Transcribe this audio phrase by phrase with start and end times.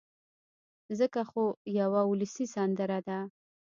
[0.99, 1.43] ځکه خو
[1.79, 3.19] يوه اولسي سندره ده